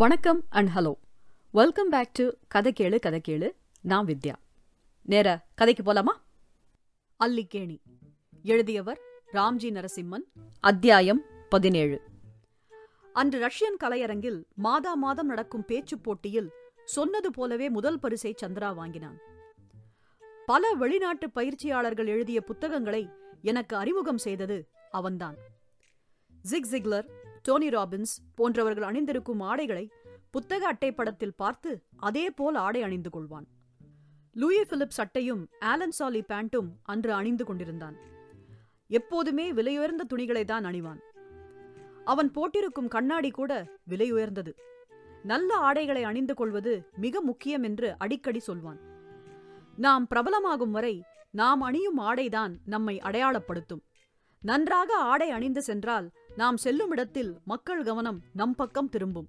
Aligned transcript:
வணக்கம் 0.00 0.44
and 0.48 0.68
hello 0.74 0.94
welcome 1.50 1.88
back 1.88 2.12
to 2.12 2.30
கதை 2.48 2.72
கேளு 2.80 2.98
கதை 2.98 3.20
கேளு. 3.28 3.50
நான் 3.80 4.06
வித்யா. 4.06 4.34
நேர 5.02 5.46
கதைக்கு 5.54 5.82
போலாமா? 5.82 6.12
அல்லிக்கேணி 7.24 7.78
எழுதியவர் 8.42 9.00
ராம்ஜி 9.32 9.70
நரசிம்மன். 9.70 10.22
அத்தியாயம் 10.60 11.22
பதினேழு. 11.48 12.00
அன்று 13.12 13.46
ரஷ்யன் 13.46 13.82
கலையரங்கில் 13.84 14.44
மாதா 14.54 14.94
மாதம் 14.94 15.26
நடக்கும் 15.26 15.64
பேச்சுப் 15.64 16.02
போட்டியில் 16.02 16.50
சொன்னது 16.84 17.30
போலவே 17.30 17.68
முதல் 17.68 17.98
பரிசை 17.98 18.34
சந்திரா 18.42 18.74
வாங்கினான். 18.74 19.18
பல 20.46 20.72
வெளிநாட்டு 20.72 21.30
பயிற்சியாளர்கள் 21.30 22.06
எழுதிய 22.06 22.40
புத்தகங்களை 22.40 23.08
எனக்கு 23.42 23.76
அறிமுகம் 23.76 24.18
செய்தது 24.18 24.68
அவன்தான். 24.90 25.36
ஜிக் 26.50 26.66
ஜிக்லர் 26.70 27.08
டோனி 27.42 27.68
ராபின்ஸ் 27.68 28.14
போன்றவர்கள் 28.34 28.82
அணிந்திருக்கும் 28.82 29.40
ஆடைகளை 29.40 29.92
புத்தக 30.30 30.72
அட்டைப்படத்தில் 30.72 31.36
பார்த்து 31.36 31.82
அதே 31.96 32.30
போல் 32.30 32.54
ஆடை 32.54 32.82
அணிந்து 32.82 33.10
கொள்வான். 33.12 33.46
லூயி 34.32 34.64
பிலிப் 34.64 34.90
சட்டையும் 34.90 35.48
ஆலன் 35.60 35.90
சாலி 35.90 36.20
பேண்ட்டும் 36.20 36.68
அன்று 36.82 37.12
அணிந்து 37.12 37.44
கொண்டிருந்தான். 37.44 37.96
எப்போதுமே 38.86 39.52
விலையுயர்ந்த 39.52 40.04
துணிகளை 40.08 40.44
தான் 40.44 40.64
அணிவான். 40.64 41.00
அவன் 42.04 42.30
போட்டிருக்கும் 42.30 42.88
கண்ணாடி 42.88 43.30
கூட 43.30 43.66
விலையுயர்ந்தது. 43.88 44.52
நல்ல 45.22 45.54
ஆடைகளை 45.54 46.02
அணிந்து 46.02 46.34
கொள்வது 46.34 46.88
மிக 46.96 47.20
முக்கியம் 47.20 47.62
என்று 47.62 47.94
அடிக்கடி 47.98 48.38
சொல்வான். 48.38 48.80
நாம் 49.76 50.06
பிரபலமாகும் 50.14 50.70
வரை 50.70 51.02
நாம் 51.30 51.60
அணியும் 51.60 51.96
ஆடைதான் 51.96 52.58
நம்மை 52.64 52.98
அடையாளப்படுத்தும். 52.98 53.82
நன்றாக 54.42 54.94
ஆடை 54.94 55.30
அணிந்து 55.30 55.62
சென்றால் 55.62 56.10
நாம் 56.36 56.56
செல்லும் 56.56 56.90
இடத்தில் 56.90 57.30
மக்கள் 57.44 57.82
கவனம் 57.82 58.18
நம் 58.32 58.54
பக்கம் 58.54 58.88
திரும்பும். 58.88 59.28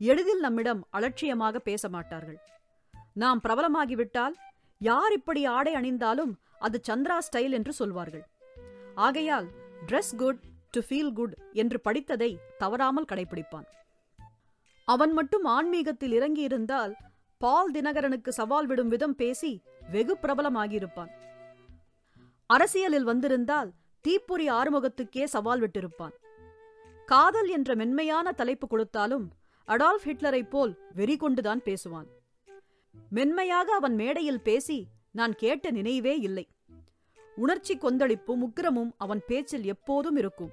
எளிதில் 0.00 0.38
நம்மிடம் 0.38 0.86
அலட்சியமாக 0.90 1.58
பேச 1.58 1.88
மாட்டார்கள். 1.88 2.38
நாம் 3.12 3.40
பிரபலமாகிவிட்டால் 3.44 4.34
யார் 4.78 5.12
இப்படி 5.12 5.44
ஆடை 5.44 5.74
அணிந்தாலும் 5.74 6.32
அது 6.58 6.80
சந்திரா 6.88 7.18
ஸ்டைல் 7.18 7.50
என்று 7.50 7.72
சொல்வார்கள். 7.72 8.24
ஆகையால் 8.94 9.48
dress 9.86 10.14
good 10.16 10.40
to 10.70 10.80
feel 10.80 11.12
good 11.12 11.34
என்று 11.52 11.80
படித்ததை 11.84 12.30
தவறாமல் 12.58 13.10
கடைபிடிப்பான் 13.12 13.66
அவன் 14.84 15.12
மட்டும் 15.12 15.44
ஆன்மீகத்தில் 15.44 16.12
இறங்கியிருந்தால் 16.12 16.92
பால் 17.38 17.72
தினகரனுக்கு 17.72 18.28
சவால் 18.28 18.66
விடும் 18.66 18.88
விதம் 18.88 19.14
பேசி 19.14 19.62
வெகு 19.90 20.18
பிரபலமாகியிருப்பான். 20.22 21.10
அரசியலில் 22.46 23.04
வந்திருந்தால் 23.04 23.70
தீப்பொறி 24.00 24.50
ஆறுமுகத்துக்கே 24.50 25.24
சவால் 25.24 25.60
விட்டிருப்பான். 25.60 26.14
காதல் 27.10 27.48
என்ற 27.48 27.74
மென்மையான 27.74 28.32
தலைப்பு 28.32 28.66
கொடுத்தாலும் 28.66 29.30
அடால்ஃப் 29.68 30.04
ஹிட்லரைப் 30.04 30.50
போல் 30.50 30.72
வெறி 30.94 31.16
கொண்டுதான் 31.16 31.60
பேசுவான். 31.64 32.08
மென்மையாக 33.10 33.74
அவன் 33.74 33.94
மேடையில் 33.94 34.40
பேசி 34.40 34.86
நான் 35.10 35.34
கேட்ட 35.34 35.70
நினைவே 35.70 36.18
இல்லை. 36.18 36.44
உணர்ச்சி 37.36 37.74
கொந்தளிப்பும் 37.76 38.42
உக்கிரமும் 38.46 38.90
அவன் 38.96 39.22
பேச்சில் 39.26 39.64
எப்போதும் 39.64 40.16
இருக்கும். 40.16 40.50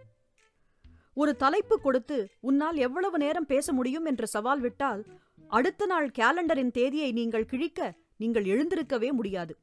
ஒரு 1.13 1.35
தலைப்பு 1.35 1.81
கொடுத்து 1.81 2.29
உன்னால் 2.39 2.75
எவ்வளவு 2.75 3.17
நேரம் 3.17 3.45
பேச 3.45 3.73
முடியும் 3.73 4.05
என்று 4.05 4.27
சவால் 4.27 4.59
விட்டால் 4.59 5.05
அடுத்த 5.47 5.85
நாள் 5.85 6.11
கேலண்டரின் 6.19 6.71
தேதியை 6.71 7.11
நீங்கள் 7.11 7.45
கிழிக்க 7.45 7.91
நீங்கள் 8.17 8.43
எழுந்திருக்கவே 8.43 9.11
முடியாது. 9.11 9.55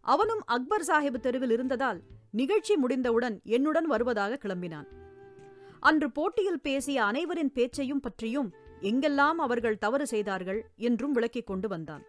அவனும் 0.00 0.42
அக்பர் 0.46 0.86
சாஹிப் 0.86 1.20
தெருவில் 1.20 1.50
இருந்ததால் 1.50 2.00
நிகழ்ச்சி 2.30 2.76
முடிந்தவுடன் 2.76 3.40
என்னுடன் 3.44 3.84
வருவதாக 3.84 4.38
கிளம்பினான். 4.42 4.88
அன்று 5.82 6.10
போட்டியில் 6.10 6.60
பேசிய 6.60 7.04
அனைவரின் 7.04 7.52
பேச்சையும் 7.52 8.00
பற்றியும் 8.00 8.52
எங்கெல்லாம் 8.80 9.38
அவர்கள் 9.38 9.78
தவறு 9.78 10.06
செய்தார்கள் 10.06 10.70
என்றும் 10.76 11.12
விளக்கிக் 11.12 11.46
கொண்டு 11.46 11.68
வந்தான். 11.68 12.02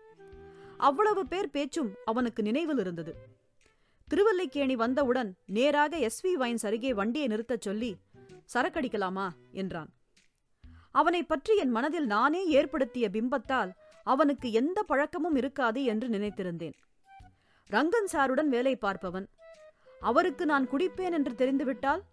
அவ்வளவு 0.77 1.27
பேர் 1.27 1.49
பேச்சும் 1.49 1.93
அவனுக்கு 2.05 2.43
நினைவில் 2.43 2.77
இருந்தது. 2.77 3.13
திருவல்லிக்கேணி 4.07 4.75
வந்தவுடன் 4.75 5.35
நேராக 5.45 5.97
எஸ்வி 5.97 6.31
வைன்ஸ் 6.39 6.65
அருகே 6.65 6.93
வண்டியை 6.93 7.27
நிறுத்தச் 7.27 7.61
சொல்லி 7.61 7.95
சரக்கடிக்கலாமா? 8.53 9.29
என்றான். 9.51 9.91
அவனை 10.91 11.23
பற்றி 11.23 11.55
என் 11.55 11.69
மனதில் 11.69 12.05
நானே 12.05 12.47
ஏற்படுத்திய 12.47 13.09
பிம்பத்தால் 13.09 13.71
அவனுக்கு 14.03 14.51
எந்த 14.51 14.83
பழக்கமும் 14.83 15.35
இருக்காது 15.35 15.83
என்று 15.83 16.07
நினைத்திருந்தேன். 16.07 16.77
ரங்கன் 17.69 18.09
சாருடன் 18.11 18.49
வேலை 18.55 18.77
பார்ப்பவன். 18.81 19.27
அவருக்கு 19.99 20.45
நான் 20.45 20.69
குடிப்பேன் 20.69 21.11
என்று 21.11 21.35
தெரிந்துவிட்டால் 21.35 22.03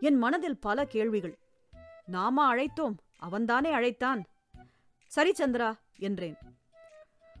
என் 0.00 0.16
மனதில் 0.16 0.58
பல 0.58 0.84
கேள்விகள். 0.84 1.38
நாமா 2.12 2.44
அழைத்தோம் 2.52 2.96
அவன்தானே 3.18 3.70
அழைத்தான். 3.70 4.24
சரி 5.06 5.32
சந்திரா 5.32 5.78
என்றேன். 5.98 6.36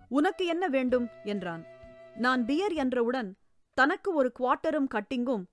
உனக்கு 0.08 0.46
என்ன 0.46 0.68
வேண்டும்? 0.68 1.08
என்றான். 1.24 1.66
நான் 2.14 2.44
பியர் 2.44 2.72
என்றவுடன் 2.72 3.36
தனக்கு 3.74 4.14
ஒரு 4.14 4.32
குவார்ட்டரும் 4.38 4.88
கட்டிங்கும் 4.94 5.44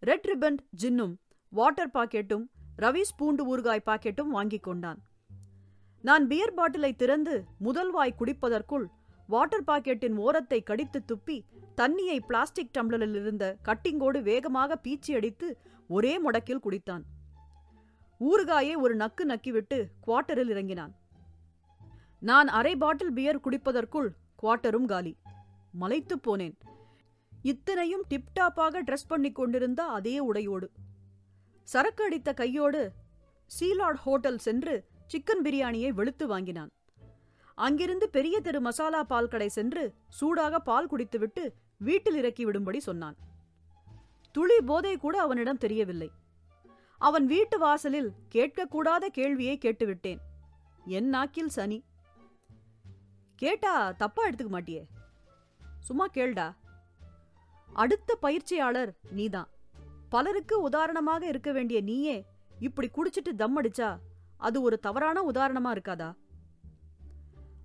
ரெட் 0.00 0.26
ரிபன் 0.26 0.56
ஜின்னும் 0.82 1.14
வாட்டர் 1.48 1.90
பாக்கெட்டும் 1.94 2.44
ரவிஸ் 2.76 3.16
பூண்டு 3.16 3.56
ஊறுகாய் 3.56 3.86
பாக்கெட்டும் 3.86 4.28
வாங்கிக் 4.28 4.62
கொண்டான். 4.62 5.02
நான் 6.00 6.26
பியர் 6.26 6.54
பாட்டிலை 6.54 6.96
திறந்து 6.96 7.44
முதல் 7.58 7.90
வாய் 7.90 8.14
குடிப்பதற்குள் 8.18 8.86
வாட்டர் 9.26 9.64
பாக்கெட்டின் 9.66 10.16
ஓரத்தை 10.16 10.62
கடித்து 10.62 11.02
துப்பி 11.06 11.42
தண்ணியை 11.76 12.18
பிளாஸ்டிக் 12.26 12.74
டம்ளரில் 12.78 13.14
இருந்த 13.14 13.56
கட்டிங்கோடு 13.64 14.22
வேகமாக 14.22 14.78
பீச்சி 14.84 15.14
அடித்து 15.14 15.58
ஒரே 15.96 16.12
முடக்கில் 16.24 16.64
குடித்தான். 16.66 17.04
ஊறுகாயை 18.20 18.74
ஒரு 18.76 18.94
நக்கு 18.94 19.24
நக்கிவிட்டு 19.26 19.78
குவார்ட்டரில் 20.06 20.50
இறங்கினான். 20.54 20.92
நான் 22.20 22.48
அரை 22.58 22.74
பாட்டில் 22.76 23.12
பியர் 23.12 23.40
குடிப்பதற்குள் 23.40 24.08
குவார்ட்டரும் 24.42 24.84
காலி. 24.84 25.12
மலைத்துப் 25.72 26.24
போனேன். 26.26 26.56
இத்தனையும் 27.42 28.04
டிப்டாப்பாக 28.10 28.82
ட்ரெஸ் 28.86 29.08
பண்ணி 29.08 29.30
கொண்டிருந்த 29.32 29.80
அதே 29.98 30.18
உடையோடு. 30.18 30.68
சரக்கு 31.62 32.04
அடித்த 32.04 32.32
கையோடு 32.32 32.92
சீலாட் 33.50 34.00
ஹோட்டல் 34.04 34.38
சென்று 34.38 34.76
சிக்கன் 35.12 35.42
பிரியாணியை 35.44 35.90
வெளுத்து 35.90 36.26
வாங்கினான். 36.26 36.70
அங்கிருந்து 37.54 38.06
பெரிய 38.08 38.36
தெரு 38.40 38.60
மசாலா 38.60 39.02
பால் 39.02 39.32
கடை 39.32 39.48
சென்று 39.48 39.84
சூடாக 40.08 40.58
பால் 40.58 40.86
குடித்துவிட்டு 40.86 41.44
வீட்டில் 41.78 42.16
இறக்கி 42.16 42.44
விடும்படி 42.46 42.80
சொன்னான். 42.88 43.16
துளி 44.32 44.60
போதை 44.60 44.96
கூட 44.96 45.20
அவனிடம் 45.20 45.58
தெரியவில்லை. 45.58 46.10
அவன் 46.98 47.26
வீட்டு 47.26 47.58
வாசலில் 47.58 48.12
கேட்கக்கூடாத 48.34 49.06
கேள்வியை 49.06 49.58
கேட்டுவிட்டேன். 49.58 50.18
என் 50.84 51.08
நாக்கில் 51.08 51.50
சனி. 51.56 51.84
கேட்டா 53.36 53.92
தப்பா 53.92 54.28
எடுத்துக்க 54.28 54.52
மாட்டியே. 54.52 54.84
சும்மா 55.80 56.06
கேள்டா. 56.08 56.54
அடுத்த 57.72 58.14
பயிற்சியாளர் 58.14 58.94
நீதான். 59.10 59.48
பலருக்கு 60.08 60.60
உதாரணமாக 60.60 61.26
இருக்க 61.26 61.52
வேண்டிய 61.52 61.80
நீயே 61.80 62.24
இப்படி 62.58 62.90
குடிச்சிட்டு 62.94 63.34
தம் 63.36 63.62
அடிச்சா 63.62 63.98
அது 64.36 64.62
ஒரு 64.62 64.78
தவறான 64.78 65.22
உதாரணமா 65.22 65.76
இருக்காதா? 65.76 66.14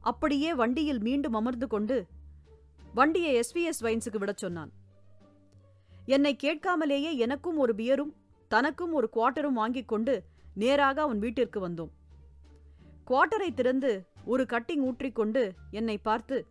அப்படியே 0.01 0.53
வண்டியில் 0.53 0.99
மீண்டும் 0.99 1.33
அமர்ந்து 1.33 1.67
கொண்டு 1.67 2.05
வண்டியை 2.93 3.39
எஸ்விஎஸ் 3.39 3.81
வைன்ஸுக்கு 3.81 4.17
விடச் 4.17 4.37
சொன்னான். 4.37 4.76
என்னை 6.07 6.35
கேட்காமலேயே 6.43 7.17
எனக்கும் 7.17 7.57
ஒரு 7.57 7.75
பியரும் 7.75 8.15
தனக்கும் 8.47 8.93
ஒரு 8.93 9.09
குவார்ட்டரும் 9.13 9.53
வாங்கிக் 9.53 9.87
கொண்டு 9.87 10.23
நேராக 10.53 11.01
அவன் 11.01 11.19
வீட்டிற்கு 11.19 11.69
வந்தோம். 11.69 11.89
குவார்ட்டரை 13.07 13.53
திறந்து 13.53 14.07
ஒரு 14.25 14.45
கட்டிங் 14.49 14.83
ஊற்றிக்கொண்டு 14.83 15.51
என்னை 15.71 15.97
பார்த்து 15.97 16.47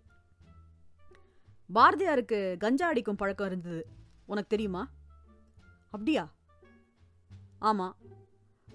பாரதியாருக்கு 1.74 2.56
கஞ்சா 2.56 2.86
அடிக்கும் 2.86 3.16
பழக்கம் 3.16 3.46
இருந்தது. 3.46 3.86
உனக்கு 4.26 4.48
தெரியுமா? 4.48 4.90
அப்படியா? 5.84 6.32
ஆமா. 7.60 7.92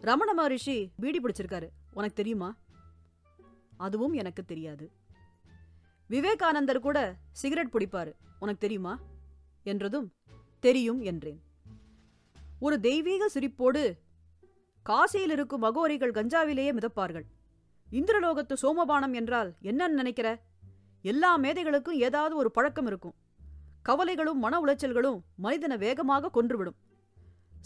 ரமண 0.02 0.34
மகரிஷி 0.34 0.92
பீடி 1.00 1.20
பிடிச்சிருக்காரு. 1.20 1.70
உனக்கு 1.94 2.16
தெரியுமா? 2.16 2.56
அதுவும் 3.78 4.14
எனக்கு 4.14 4.46
தெரியாது. 4.46 4.92
விவேகானந்தர் 6.08 6.80
கூட 6.80 7.18
சிகரெட் 7.32 7.74
பிடிப்பாரு. 7.74 8.14
உனக்கு 8.40 8.58
தெரியுமா? 8.60 9.00
என்றதும் 9.64 10.14
தெரியும் 10.62 11.02
என்றேன். 11.02 11.42
ஒரு 12.60 12.80
தெய்வீக 12.80 13.30
சிரிப்போடு 13.34 13.84
காசியில் 14.86 15.34
இருக்கும் 15.36 15.60
மகோரிகள் 15.60 16.12
கஞ்சாவிலேயே 16.12 16.72
மிதப்பார்கள். 16.78 17.26
இந்திரலோகத்து 17.92 18.56
சோமபானம் 18.62 19.14
என்றால் 19.14 19.50
என்னன்னு 19.64 20.00
நினைக்கிற? 20.02 20.28
எல்லா 21.06 21.32
மேதைகளுக்கும் 21.38 22.00
ஏதாவது 22.08 22.36
ஒரு 22.36 22.52
பழக்கம் 22.52 22.86
இருக்கும். 22.86 23.16
கவலைகளும் 23.82 24.40
மன 24.40 24.54
உளைச்சல்களும் 24.62 25.20
மனிதனை 25.36 25.78
வேகமாக 25.78 26.32
கொன்றுவிடும். 26.36 26.78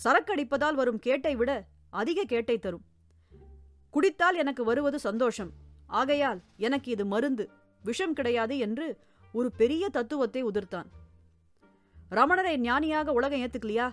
சரக்கடிப்பதால் 0.03 0.74
வரும் 0.74 1.00
கேட்டை 1.00 1.33
விட 1.36 1.51
அதிக 2.01 2.24
கேட்டை 2.24 2.59
தரும். 2.59 2.86
குடித்தால் 3.94 4.36
எனக்கு 4.36 4.63
வருவது 4.63 5.00
சந்தோஷம். 5.00 5.51
ஆகையால் 6.00 6.39
எனக்கு 6.57 6.92
இது 6.92 7.06
மருந்து. 7.06 7.45
விஷம் 7.83 8.13
கிடையாது 8.13 8.57
என்று 8.57 8.86
ஒரு 9.33 9.51
பெரிய 9.51 9.89
தத்துவத்தை 9.89 10.44
உதிர்த்தான். 10.44 10.89
ரமணரை 12.12 12.57
ஞானியாக 12.57 13.12
உலகம் 13.12 13.40
ஏத்துக்கலையா? 13.40 13.92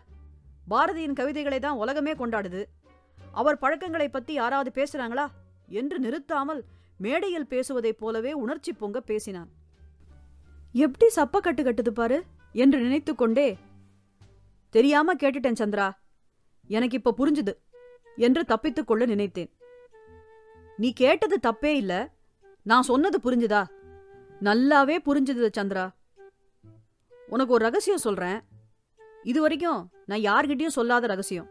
பாரதியின் 0.71 1.13
கவிதைகளை 1.13 1.59
தான் 1.59 1.77
உலகமே 1.77 2.13
கொண்டாடுது. 2.13 2.65
அவர் 3.33 3.59
பழக்கங்களை 3.59 4.09
பத்தி 4.09 4.33
யாராவது 4.33 4.83
பேசுறாங்களா? 4.83 5.27
என்று 5.69 5.99
நிறுத்தாமல் 5.99 6.65
மேடையில் 6.97 7.47
பேசுவதைப் 7.47 7.99
போலவே 7.99 8.33
உணர்ச்சி 8.33 8.73
பொங்க 8.73 9.01
பேசினான். 9.01 9.51
எப்படி 10.73 11.13
சப்ப 11.17 11.39
கட்டு 11.39 11.63
கட்டுது 11.63 11.89
பாரு? 11.89 12.25
என்று 12.53 12.79
நினைத்து 12.81 13.15
கொண்டே 13.15 13.59
தெரியாம 14.71 15.15
கேட்டுட்டேன் 15.15 15.55
சந்திரா. 15.59 15.91
எனக்கு 16.67 16.97
இப்ப 16.97 17.15
புரிஞ்சுது 17.19 17.57
என்று 18.17 18.45
தப்பித்துக் 18.45 18.87
கொள்ள 18.87 19.07
நினைத்தேன். 19.07 19.51
நீ 20.77 20.93
கேட்டது 20.93 21.39
தப்பே 21.43 21.65
இல்ல. 21.65 22.11
நான் 22.63 22.83
சொன்னது 22.83 23.19
புரிஞ்சுதா? 23.25 23.65
நல்லாவே 24.41 24.99
புரிஞ்சுது 25.05 25.49
சந்திரா. 25.59 25.95
உனக்கு 27.33 27.53
ஒரு 27.53 27.65
ரகசியம் 27.65 28.05
சொல்றேன். 28.07 28.39
இது 29.23 29.41
வரைக்கும் 29.41 29.91
நான் 30.07 30.25
யார்கிட்டயும் 30.29 30.77
சொல்லாத 30.79 31.07
ரகசியம். 31.07 31.49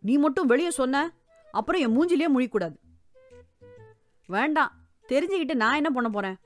நீ 0.00 0.16
மட்டும் 0.16 0.46
வெளியே 0.46 0.70
சொன்ன 0.70 1.14
அப்புறம் 1.52 1.82
என் 1.84 1.94
மூஞ்சிலேயே 1.96 2.28
முழிக்கூடாது. 2.36 2.76
வேண்டாம் 4.26 4.72
தெரிஞ்சுக்கிட்டு 5.08 5.54
நான் 5.54 5.74
என்ன 5.74 5.90
பண்ண 5.90 6.08
போறேன்? 6.08 6.36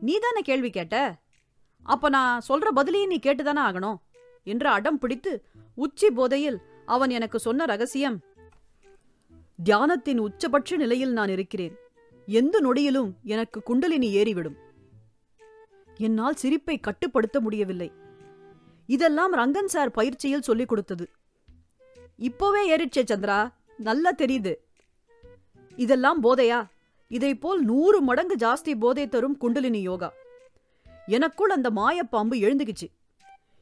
நீ 0.00 0.14
தானே 0.18 0.40
கேள்வி 0.42 0.70
கேட்ட? 0.70 0.96
அப்ப 1.82 2.08
நான் 2.08 2.42
சொல்ற 2.48 2.68
பதிலையும் 2.76 3.12
நீ 3.12 3.18
கேட்டுதானே 3.22 3.62
ஆகணும்? 3.68 3.98
என்று 4.44 4.68
அடம் 4.68 4.98
பிடித்து 4.98 5.32
உச்சி 5.74 6.10
போதையில் 6.10 6.58
அவன் 6.86 7.10
எனக்கு 7.10 7.38
சொன்ன 7.38 7.64
ரகசியம் 7.64 8.20
தியானத்தின் 9.64 10.18
உச்சபட்ச 10.18 10.76
நிலையில் 10.76 11.12
நான் 11.12 11.28
இருக்கிறேன். 11.28 11.76
எந்த 12.26 12.56
நொடியிலும் 12.60 13.12
எனக்கு 13.22 13.62
குண்டலினி 13.62 14.08
ஏறிவிடும். 14.16 14.58
என்னால் 15.98 16.34
சிரிப்பை 16.34 16.78
கட்டுப்படுத்த 16.78 17.40
முடியவில்லை. 17.40 17.92
இதெல்லாம் 18.86 19.34
ரங்கன் 19.34 19.64
சார் 19.64 19.90
பயிற்சியில் 19.90 20.42
சொல்லிக் 20.42 20.68
கொடுத்தது. 20.68 21.10
இப்போவே 22.18 22.62
ஏறிச்சே 22.68 23.04
சந்திரா 23.04 23.52
நல்லா 23.78 24.12
தெரியுது. 24.12 24.54
இதெல்லாம் 25.76 26.22
போதையா? 26.22 26.66
இதைப்போல் 27.10 27.58
நூறு 27.58 28.00
மடங்கு 28.00 28.36
ஜாஸ்தி 28.36 28.78
போதை 28.78 29.08
தரும் 29.08 29.36
குண்டலினி 29.36 29.80
யோகா. 29.80 30.12
எனக்குள் 31.06 31.50
அந்த 31.50 31.70
மாயப்பாம்பு 31.70 32.34
எழுந்துக்குச்சு 32.34 32.88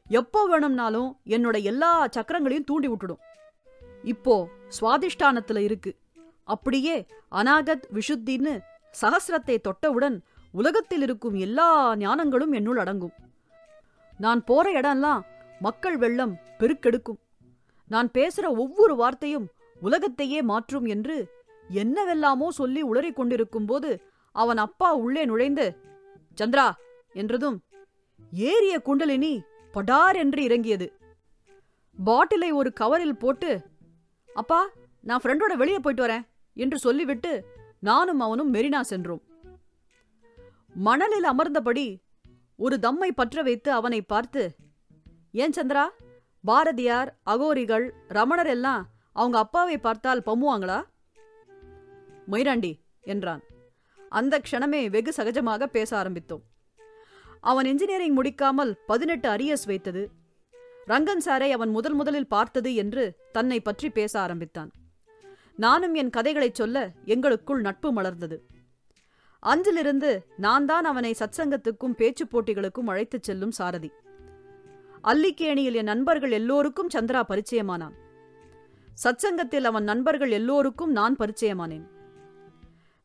எப்போ 0.07 0.45
வேணும்னாலும் 0.45 1.19
என்னோட 1.25 1.63
எல்லா 1.63 2.07
சக்கரங்களையும் 2.07 2.63
தூண்டி 2.63 2.87
விட்டுடும். 2.87 3.19
இப்போ 4.03 4.49
சுவாதிஷ்டானத்துல 4.81 5.57
இருக்கு. 5.57 5.95
அப்படியே 6.43 7.05
அனாகத் 7.31 7.83
விஷுத்தின்னு 7.93 8.59
சகசிரத்தை 9.01 9.57
தொட்டவுடன் 9.61 10.19
உலகத்தில் 10.59 11.03
இருக்கும் 11.05 11.35
எல்லா 11.45 11.67
ஞானங்களும் 12.03 12.53
என்னுள் 12.59 12.79
அடங்கும். 12.83 13.15
நான் 14.19 14.41
போற 14.49 14.65
இடம்லாம் 14.79 15.23
மக்கள் 15.65 15.97
வெள்ளம் 16.03 16.33
பெருக்கெடுக்கும். 16.59 17.19
நான் 17.91 18.09
பேசுற 18.17 18.45
ஒவ்வொரு 18.63 18.93
வார்த்தையும் 19.01 19.47
உலகத்தையே 19.81 20.39
மாற்றும் 20.51 20.85
என்று 20.95 21.17
என்னவெல்லாமோ 21.69 22.47
சொல்லி 22.59 22.81
உளறிக் 22.91 23.17
கொண்டிருக்கும் 23.19 23.67
போது 23.69 23.89
அவன் 24.35 24.59
அப்பா 24.65 24.89
உள்ளே 25.03 25.23
நுழைந்து 25.31 25.65
சந்திரா 26.37 26.67
என்றதும் 27.21 27.57
ஏறிய 28.51 28.75
குண்டலினி 28.87 29.33
படார் 29.73 30.17
என்று 30.23 30.41
இறங்கியது. 30.47 30.87
பாட்டிலை 31.97 32.49
ஒரு 32.59 32.69
கவரில் 32.79 33.21
போட்டு 33.23 33.51
அப்பா 34.29 34.59
நான் 35.03 35.21
ஃப்ரெண்டோட 35.23 35.53
வெளியே 35.61 35.79
போயிட்டு 35.81 36.05
வரேன் 36.05 36.25
என்று 36.57 36.77
சொல்லிவிட்டு 36.85 37.31
நானும் 37.89 38.21
அவனும் 38.25 38.53
மெரினா 38.55 38.81
சென்றோம். 38.91 39.23
மணலில் 40.77 41.23
அமர்ந்தபடி 41.23 41.87
ஒரு 42.55 42.79
தம்மை 42.79 43.11
பற்ற 43.11 43.43
வைத்து 43.43 43.71
அவனை 43.71 44.01
பார்த்து 44.01 44.55
ஏன் 45.31 45.51
சந்திரா 45.51 45.85
பாரதியார் 46.43 47.09
அகோரிகள் 47.23 47.93
ரமணர் 48.07 48.47
எல்லாம் 48.47 48.83
அவங்க 49.13 49.37
அப்பாவை 49.37 49.77
பார்த்தால் 49.77 50.23
பம்முவாங்களா? 50.25 50.83
மொய்ராண்டி 52.31 52.71
என்றான். 53.01 53.41
அந்த 54.09 54.41
க்ஷணமே 54.51 54.89
வெகு 54.89 55.11
சகஜமாக 55.17 55.65
பேச 55.65 56.03
ஆரம்பித்தோம். 56.03 56.43
அவன் 57.41 57.65
இன்ஜினியரிங் 57.65 58.17
முடிக்காமல் 58.17 58.71
பதினெட்டு 58.85 59.29
அரியஸ் 59.29 59.65
வைத்தது. 59.65 60.03
ரங்கன் 60.87 61.23
சாரை 61.25 61.49
அவன் 61.49 61.69
முதல் 61.69 61.93
முதலில் 61.93 62.27
பார்த்தது 62.27 62.75
என்று 62.75 63.17
தன்னை 63.31 63.59
பற்றி 63.59 63.89
பேச 63.89 64.19
ஆரம்பித்தான். 64.19 64.71
நானும் 65.55 65.93
என் 65.93 66.09
கதைகளைச் 66.09 66.55
சொல்ல 66.55 66.91
எங்களுக்குள் 67.05 67.61
நட்பு 67.61 67.93
மலர்ந்தது. 67.93 68.37
அன்றிலிருந்து 69.39 70.25
நான் 70.37 70.65
தான் 70.65 70.83
அவனை 70.83 71.15
சத்சங்கத்துக்கும் 71.19 71.93
பேச்சுப் 71.93 72.37
போட்டிகளுக்கும் 72.37 72.85
அழைத்துச் 72.85 73.23
செல்லும் 73.23 73.51
சாரதி. 73.51 73.91
அல்லிக்கேணியில் 75.03 75.73
என் 75.73 75.83
நண்பர்கள் 75.83 76.31
எல்லோருக்கும் 76.31 76.89
சந்திரா 76.93 77.23
பரிச்சயமானான். 77.29 77.93
சத்சங்கத்தில் 79.03 79.63
அவன் 79.63 79.83
நண்பர்கள் 79.83 80.31
எல்லோருக்கும் 80.31 80.91
நான் 80.91 81.15
பரிச்சயமானேன். 81.15 81.87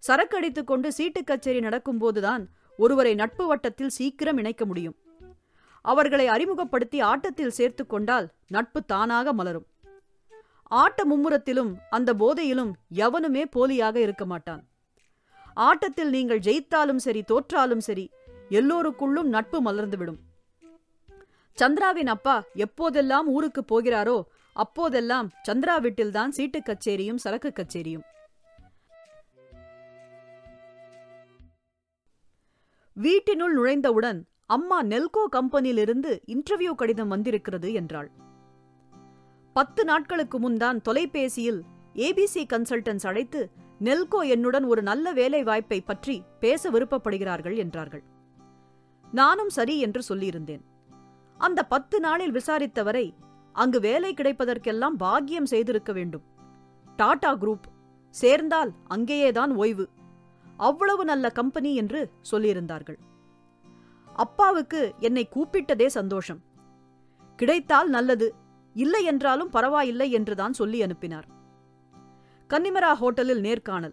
சரக்கடித்துக் 0.09 0.65
கொண்டு 0.65 0.93
சீட்டு 0.93 1.25
கச்சேரி 1.25 1.59
நடக்கும்போதுதான் 1.59 2.47
ஒருவரை 2.77 3.15
நட்பு 3.15 3.47
வட்டத்தில் 3.47 3.89
சீக்கிரம் 3.89 4.37
இணைக்க 4.37 4.65
முடியும். 4.65 4.95
அவர்களை 5.83 6.27
அறிமுகப்படுத்தி 6.27 7.01
ஆட்டத்தில் 7.01 7.51
சேர்த்து 7.51 7.87
கொண்டால் 7.87 8.31
நட்பு 8.49 8.85
தானாக 8.85 9.33
மலரும். 9.33 9.67
ஆட்ட 10.63 11.05
மும்முரத்திலும் 11.05 11.75
அந்த 11.91 12.15
போதையிலும் 12.15 12.73
எவனுமே 12.89 13.45
போலியாக 13.45 13.97
இருக்க 13.97 14.27
மாட்டான். 14.27 14.67
ஆட்டத்தில் 15.55 16.11
நீங்கள் 16.11 16.39
ஜெயித்தாலும் 16.39 16.97
சரி 16.97 17.25
தோற்றாலும் 17.29 17.79
சரி 17.79 18.11
எல்லோருக்குள்ளும் 18.51 19.29
நட்பு 19.29 19.73
மலர்ந்துவிடும். 19.73 20.19
சந்திராவின் 21.59 22.07
அப்பா 22.07 22.45
எப்போதெல்லாம் 22.55 23.27
ஊருக்கு 23.27 23.65
போகிறாரோ 23.65 24.23
அப்போதெல்லாம் 24.53 25.31
சந்திரா 25.49 25.81
வீட்டில்தான் 25.81 26.31
சீட்டு 26.31 26.63
கச்சேரியும் 26.63 27.17
சரக்கு 27.17 27.53
கச்சேரியும். 27.53 28.03
வீட்டினுள் 32.93 33.57
நுழைந்தவுடன் 33.59 34.23
அம்மா 34.47 34.83
நெல்கோ 34.83 35.29
கம்பெனியிலிருந்து 35.33 36.21
இன்டர்வியூ 36.27 36.75
கடிதம் 36.75 37.09
வந்திருக்கிறது 37.09 37.73
என்றாள். 37.73 38.11
பத்து 39.53 39.85
நாட்களுக்கு 39.85 40.39
முன்தான் 40.39 40.81
தொலைபேசியில் 40.81 41.63
ஏபிசி 41.95 42.43
கன்சல்டன்ஸ் 42.53 43.07
அழைத்து 43.07 43.51
நெல்கோ 43.81 44.21
என்னுடன் 44.29 44.65
ஒரு 44.65 44.83
நல்ல 44.83 45.13
வேலை 45.13 45.43
வாய்ப்பை 45.43 45.81
பற்றி 45.81 46.23
பேச 46.41 46.71
விருப்பப்படுகிறார்கள் 46.71 47.57
என்றார்கள். 47.57 48.03
நானும் 49.13 49.49
சரி 49.49 49.81
என்று 49.81 50.03
சொல்லியிருந்தேன். 50.09 50.63
அந்த 51.39 51.63
பத்து 51.63 52.01
நாளில் 52.01 52.33
விசாரித்தவரை 52.33 53.15
அங்கு 53.53 53.81
வேலை 53.81 54.15
கிடைப்பதற்கெல்லாம் 54.15 54.97
பாக்கியம் 54.97 55.47
செய்திருக்க 55.47 55.93
வேண்டும். 55.93 56.23
டாடா 56.97 57.33
குரூப் 57.37 57.67
சேர்ந்தால் 58.15 58.73
அங்கேயேதான் 58.89 59.53
ஓய்வு. 59.55 59.89
அவ்வளவு 60.57 61.05
நல்ல 61.05 61.31
கம்பெனி 61.31 61.75
என்று 61.75 62.01
சொல்லியிருந்தார்கள். 62.31 62.99
அப்பாவுக்கு 64.09 64.81
என்னை 64.99 65.29
கூப்பிட்டதே 65.35 65.87
சந்தோஷம். 65.87 66.41
கிடைத்தால் 67.37 67.89
நல்லது 67.89 68.35
இல்லை 68.77 69.05
என்றாலும் 69.05 69.51
பரவாயில்லை 69.51 70.11
என்றுதான் 70.11 70.53
சொல்லி 70.53 70.83
அனுப்பினார். 70.83 71.29
கன்னிமரா 72.53 72.89
ஹோட்டலில் 73.01 73.41
நேர்காணல். 73.45 73.93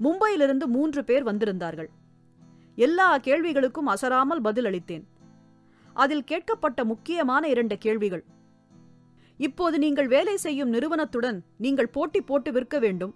மும்பையிலிருந்து 0.00 0.66
மூன்று 0.74 1.00
பேர் 1.08 1.24
வந்திருந்தார்கள். 1.28 1.88
எல்லா 2.78 3.06
கேள்விகளுக்கும் 3.26 3.88
அசராமல் 3.92 4.42
பதில் 4.46 4.66
அளித்தேன் 4.70 5.04
அதில் 5.96 6.26
கேட்கப்பட்ட 6.30 6.80
முக்கியமான 6.90 7.42
இரண்டு 7.52 7.76
கேள்விகள். 7.84 8.22
இப்போது 9.40 9.76
நீங்கள் 9.84 10.08
வேலை 10.14 10.34
செய்யும் 10.44 10.72
நிறுவனத்துடன் 10.74 11.38
நீங்கள் 11.66 11.92
போட்டி 11.94 12.20
போட்டு 12.30 12.52
விற்க 12.56 12.78
வேண்டும். 12.84 13.14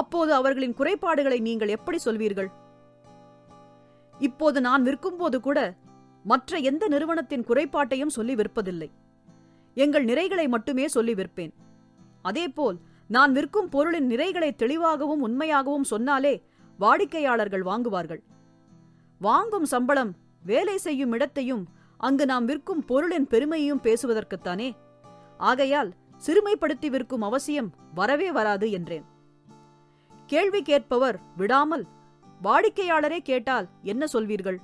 அப்போது 0.00 0.32
அவர்களின் 0.38 0.76
குறைபாடுகளை 0.78 1.38
நீங்கள் 1.48 1.74
எப்படி 1.76 1.98
சொல்வீர்கள்? 2.04 2.50
இப்போது 4.28 4.60
நான் 4.68 4.86
விற்கும்போது 4.88 5.40
கூட 5.48 5.58
மற்ற 6.24 6.58
எந்த 6.70 6.86
நிறுவனத்தின் 6.94 7.46
குறைபாட்டையும் 7.50 8.14
சொல்லி 8.16 8.36
விற்பதில்லை. 8.40 8.88
எங்கள் 9.76 10.08
நிறைகளை 10.12 10.48
மட்டுமே 10.54 10.88
சொல்லி 10.96 11.16
விற்பேன். 11.20 11.52
அதேபோல் 12.30 12.78
நான் 13.14 13.32
விற்கும் 13.32 13.68
பொருளின் 13.68 14.08
நிறைகளை 14.10 14.50
தெளிவாகவும் 14.54 15.22
உண்மையாகவும் 15.22 15.88
சொன்னாலே 15.92 16.34
வாடிக்கையாளர்கள் 16.78 17.62
வாங்குவார்கள். 17.62 18.22
வாங்கும் 19.20 19.64
சம்பளம் 19.64 20.12
வேலை 20.44 20.76
செய்யும் 20.78 21.12
இடத்தையும் 21.12 21.64
அங்கு 21.96 22.24
நாம் 22.26 22.44
விற்கும் 22.44 22.84
பொருளின் 22.84 23.26
பெருமையையும் 23.26 23.82
பேசுவதற்குத்தானே? 23.82 24.68
ஆகையால் 25.38 25.90
சிறுமைப்படுத்தி 26.26 26.88
விற்கும் 26.90 27.22
அவசியம் 27.22 27.70
வரவே 27.94 28.28
வராது 28.32 28.70
என்றேன். 28.70 29.04
கேள்வி 30.26 30.62
கேட்பவர் 30.62 31.18
விடாமல் 31.36 31.84
வாடிக்கையாளரே 32.42 33.18
கேட்டால் 33.18 33.68
என்ன 33.82 34.04
சொல்வீர்கள்? 34.12 34.58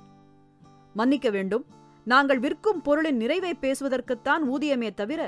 மன்னிக்க 0.93 1.29
வேண்டும் 1.29 1.65
நாங்கள் 2.07 2.39
விற்கும் 2.39 2.81
பொருளின் 2.81 3.17
நிறைவை 3.17 3.53
பேசுவதற்குத்தான் 3.61 4.43
ஊதியமே 4.53 4.89
தவிர 4.93 5.21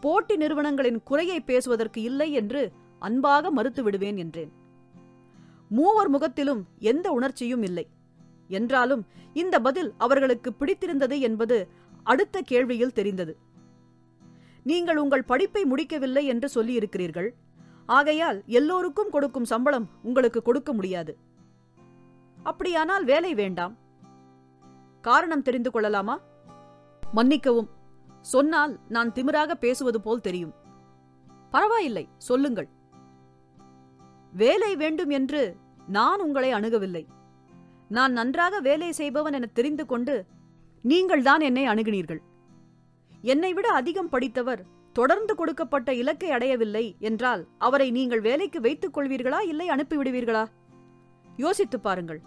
போட்டி 0.00 0.36
நிறுவனங்களின் 0.36 1.02
குறையை 1.02 1.40
பேசுவதற்கு 1.40 2.02
இல்லை 2.02 2.32
என்று 2.32 2.72
அன்பாக 2.98 3.50
மறுத்து 3.50 3.82
விடுவேன் 3.82 4.16
என்றேன். 4.16 4.52
மூவர் 5.68 6.08
முகத்திலும் 6.08 6.66
எந்த 6.78 7.12
உணர்ச்சியும் 7.12 7.62
இல்லை. 7.62 7.88
என்றாலும் 8.48 9.06
இந்த 9.32 9.60
பதில் 9.60 9.94
அவர்களுக்கு 9.98 10.52
பிடித்திருந்தது 10.52 11.20
என்பது 11.20 11.68
அடுத்த 12.02 12.42
கேள்வியில் 12.50 12.92
தெரிந்தது. 12.92 13.36
நீங்கள் 14.62 14.96
உங்கள் 14.96 15.24
படிப்பை 15.24 15.64
முடிக்கவில்லை 15.64 16.26
என்று 16.26 16.48
சொல்லியிருக்கிறீர்கள். 16.54 17.28
ஆகையால் 17.86 18.42
எல்லோருக்கும் 18.46 19.10
கொடுக்கும் 19.10 19.44
சம்பளம் 19.44 19.88
உங்களுக்கு 20.02 20.42
கொடுக்க 20.42 20.72
முடியாது. 20.72 21.16
அப்படியானால் 22.42 23.04
வேலை 23.04 23.34
வேண்டாம். 23.34 23.78
காரணம் 25.00 25.42
தெரிந்து 25.42 25.70
கொள்ளலாமா? 25.70 26.20
மன்னிக்கவும் 27.12 27.68
சொன்னால் 28.26 28.78
நான் 28.88 29.12
திமிராக 29.12 29.54
பேசுவது 29.54 30.00
போல் 30.00 30.20
தெரியும். 30.20 30.54
பரவாயில்லை 31.50 32.08
சொல்லுங்கள். 32.16 32.68
வேலை 34.32 34.76
வேண்டும் 34.76 35.10
என்று 35.10 35.56
நான் 35.86 36.20
உங்களை 36.20 36.52
அணுகவில்லை. 36.52 37.06
நான் 37.88 38.12
நன்றாக 38.12 38.60
வேலை 38.60 38.92
செய்பவன் 38.92 39.32
என 39.32 39.46
தெரிந்து 39.46 39.86
கொண்டு 39.86 40.24
நீங்கள்தான் 40.82 41.40
என்னை 41.40 41.66
அணுகினீர்கள். 41.66 42.18
என்னை 43.22 43.52
விட 43.52 43.68
அதிகம் 43.68 44.08
படித்தவர் 44.08 44.64
தொடர்ந்து 44.92 45.34
கொடுக்கப்பட்ட 45.34 45.94
இலக்கை 45.94 46.30
அடையவில்லை 46.30 46.96
என்றால் 46.98 47.46
அவரை 47.58 47.90
நீங்கள் 47.90 48.20
வேலைக்கு 48.20 48.60
வைத்துக் 48.60 48.98
கொள்வீர்களா 48.98 49.46
இல்லை 49.46 49.68
அனுப்பிவிடுவீர்களா 49.68 50.46
யோசித்துப் 51.36 51.82
பாருங்கள். 51.82 52.20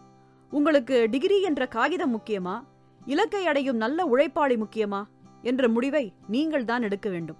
உங்களுக்கு 0.51 1.07
டிகிரி 1.09 1.41
என்ற 1.41 1.67
காகிதம் 1.67 2.19
முக்கியமா? 2.19 2.63
இலக்கை 3.05 3.45
அடையும் 3.45 3.77
நல்ல 3.77 4.05
உழைப்பாளி 4.05 4.63
முக்கியமா? 4.65 5.03
என்ற 5.41 5.69
முடிவை 5.69 6.13
நீங்கள் 6.27 6.65
தான் 6.65 6.81
எடுக்க 6.81 7.09
வேண்டும். 7.09 7.39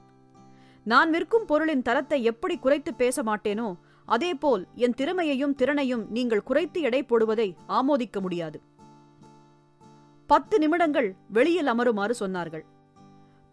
நான் 0.83 1.09
விற்கும் 1.09 1.45
பொருளின் 1.45 1.81
தரத்தை 1.81 2.23
எப்படி 2.23 2.57
குறைத்து 2.57 2.93
பேச 2.93 3.23
மாட்டேனோ 3.23 3.77
அதேபோல் 4.07 4.67
என் 4.75 4.93
திறமையையும் 4.93 5.55
திறனையும் 5.55 6.07
நீங்கள் 6.11 6.43
குறைத்து 6.43 6.81
எடை 6.81 7.03
போடுவதை 7.03 7.55
ஆமோதிக்க 7.67 8.19
முடியாது. 8.21 8.61
பத்து 10.27 10.59
நிமிடங்கள் 10.59 11.15
வெளியில் 11.27 11.67
அமருமாறு 11.67 12.15
சொன்னார்கள். 12.19 12.63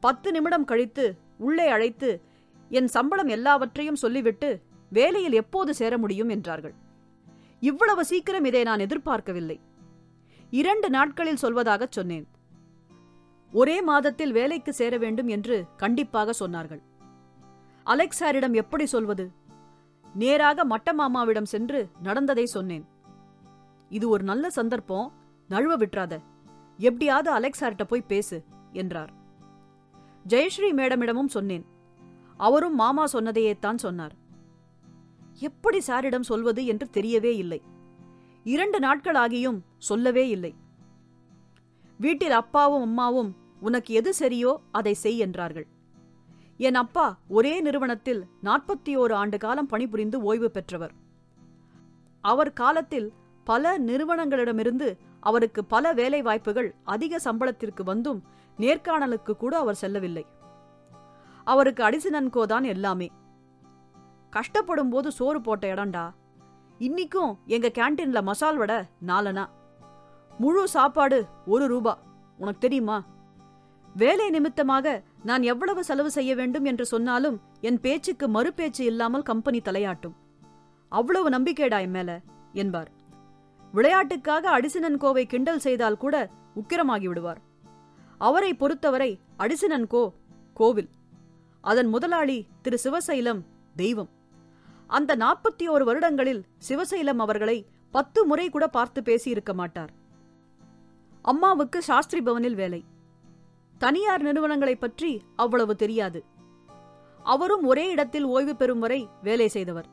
பத்து 0.00 0.32
நிமிடம் 0.32 0.64
கழித்து 0.64 1.18
உள்ளே 1.38 1.66
அழைத்து 1.66 2.22
என் 2.68 2.86
சம்பளம் 2.86 3.28
எல்லாவற்றையும் 3.28 4.02
சொல்லிவிட்டு 4.04 4.62
வேலையில் 4.88 5.32
எப்போது 5.32 5.74
சேர 5.74 5.98
முடியும்? 5.98 6.28
என்றார்கள். 6.28 6.74
இவ்வளவு 7.60 8.04
சீக்கிரம் 8.04 8.44
இதை 8.44 8.62
நான் 8.62 8.78
எதிர்பார்க்கவில்லை. 8.78 9.60
இரண்டு 10.50 10.90
நாட்களில் 10.90 11.42
சொல்வதாகச் 11.42 11.96
சொன்னேன். 11.98 12.26
ஒரே 13.58 13.82
மாதத்தில் 13.82 14.32
வேலைக்கு 14.32 14.72
சேர 14.72 14.98
வேண்டும் 14.98 15.28
என்று 15.28 15.56
கண்டிப்பாக 15.76 16.32
சொன்னார்கள். 16.40 16.80
அலெக்சாரிடம் 17.86 18.54
எப்படி 18.54 18.86
சொல்வது? 18.86 19.24
நேராக 20.14 20.64
மட்டமாமாவிடம் 20.64 21.48
சென்று 21.52 21.80
நடந்ததை 22.02 22.46
சொன்னேன். 22.46 22.84
இது 23.90 24.08
ஒரு 24.08 24.24
நல்ல 24.24 24.50
சந்தர்ப்பம் 24.50 25.12
நழுவ 25.50 25.74
விட்றாத 25.76 26.14
எப்படியாவது 26.78 27.30
அலெக்சார்ட்ட 27.36 27.84
போய் 27.84 28.10
பேசு 28.12 28.38
என்றார். 28.72 29.12
ஜெயஸ்ரீ 30.28 30.70
மேடமிடமும் 30.80 31.34
சொன்னேன். 31.36 31.64
அவரும் 32.36 32.74
மாமா 32.74 33.06
சொன்னதையே 33.06 33.54
தான் 33.58 33.78
சொன்னார். 33.78 34.14
எப்படி 35.48 35.80
சாரிடம் 35.86 36.28
சொல்வது 36.32 36.64
என்று 36.66 36.88
தெரியவே 36.92 37.32
இல்லை. 37.42 37.60
இரண்டு 38.44 38.80
நாட்கள் 38.80 39.14
ஆகியும் 39.14 39.60
சொல்லவே 39.90 40.28
இல்லை. 40.28 40.54
வீட்டில் 42.00 42.38
அப்பாவும் 42.42 42.82
அம்மாவும் 42.82 43.30
உனக்கு 43.60 43.94
எது 43.94 44.12
சரியோ 44.18 44.56
அதை 44.72 44.94
செய் 44.94 45.18
என்றார்கள். 45.18 45.66
என் 46.56 46.74
அப்பா 46.74 47.18
ஒரே 47.28 47.60
நிறுவனத்தில் 47.60 48.26
நாற்பத்தி 48.42 48.88
ஓரு 48.88 49.12
ஆண்டு 49.12 49.38
காலம் 49.38 49.66
பணிபுரிந்து 49.66 50.22
ஓய்வு 50.22 50.50
பெற்றவர். 50.50 50.92
அவர் 52.20 52.52
காலத்தில் 52.52 53.12
பல 53.44 53.78
நிறுவனங்களிடமிருந்து 53.78 54.98
அவருக்கு 55.20 55.64
பல 55.64 55.92
வேலை 55.92 56.22
வாய்ப்புகள் 56.22 56.74
அதிக 56.84 57.18
சம்பளத்திற்கு 57.18 57.82
வந்தும் 57.84 58.22
நேர்காணலுக்கு 58.58 59.32
கூட 59.32 59.58
அவர் 59.58 59.74
செல்லவில்லை. 59.74 60.26
அவருக்கு 61.44 61.84
அடிசினன்கோ 61.84 62.44
தான் 62.44 62.64
எல்லாமே. 62.64 63.10
கஷ்டப்படும் 64.32 64.90
போது 64.90 65.12
சோறு 65.12 65.40
போட்ட 65.40 65.74
இடம்டா. 65.74 66.10
இன்னிக்கும் 66.78 67.36
எங்க 67.44 67.68
கேண்டீன்ல 67.68 68.22
மசால் 68.22 68.56
வடை 68.56 68.76
நாலனா. 69.06 69.46
முழு 70.38 70.68
சாப்பாடு 70.68 71.26
ஒரு 71.46 71.66
ரூபா. 71.66 71.98
உனக்கு 72.36 72.58
தெரியுமா? 72.58 73.04
வேலை 74.00 74.30
நிமித்தமாக 74.30 75.02
நான் 75.22 75.42
எவ்வளவு 75.42 75.84
செலவு 75.84 76.10
செய்ய 76.10 76.34
வேண்டும் 76.34 76.64
என்று 76.64 76.86
சொன்னாலும் 76.86 77.40
என் 77.60 77.80
பேச்சுக்கு 77.80 78.28
மறுபேச்சு 78.28 78.80
இல்லாமல் 78.80 79.22
கம்பெனி 79.22 79.58
தலையாட்டும். 79.58 80.14
அவ்வளவு 80.88 81.28
நம்பிக்கைடா 81.28 81.80
என் 81.80 81.90
மேல 81.90 82.20
என்பார். 82.52 82.90
விளையாட்டுக்காக 83.74 84.50
அடிசினன் 84.50 84.96
கோவை 84.96 85.26
கிண்டல் 85.26 85.58
செய்தால் 85.58 85.96
கூட 85.96 86.30
உக்கிரமாகி 86.56 87.06
விடுவார். 87.06 87.40
அவரை 88.18 88.54
பொறுத்தவரை 88.54 89.20
அடிசினன் 89.38 89.86
கோ 89.86 90.12
கோவில். 90.54 90.90
அதன் 91.60 91.86
முதலாளி 91.86 92.46
திரு 92.62 92.78
சிவசைலம் 92.84 93.40
தெய்வம். 93.76 94.10
அந்த 94.86 95.16
நாற்பத்தி 95.16 95.64
ஓரு 95.74 95.84
வருடங்களில் 95.84 96.42
சிவசைலம் 96.68 97.16
அவர்களை 97.16 97.66
பத்து 97.90 98.24
முறை 98.24 98.48
கூட 98.48 98.68
பார்த்து 98.68 99.00
பேசியிருக்க 99.00 99.52
மாட்டார். 99.52 99.90
அம்மாவுக்கு 101.22 101.82
சாஸ்திரி 101.82 102.22
பவனில் 102.22 102.54
வேலை. 102.54 102.84
தனியார் 103.78 104.22
நிறுவனங்களைப் 104.22 104.80
பற்றி 104.80 105.22
அவ்வளவு 105.36 105.76
தெரியாது. 105.76 106.24
அவரும் 107.22 107.64
ஒரே 107.64 107.90
இடத்தில் 107.90 108.24
ஓய்வு 108.24 108.56
பெறும் 108.56 108.78
வரை 108.78 109.08
வேலை 109.22 109.48
செய்தவர். 109.48 109.86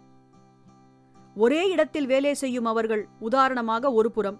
ஒரே 1.35 1.69
இடத்தில் 1.69 2.05
வேலை 2.05 2.33
செய்யும் 2.33 2.65
அவர்கள் 2.65 3.07
உதாரணமாக 3.19 3.91
ஒரு 3.91 4.11
புறம் 4.11 4.39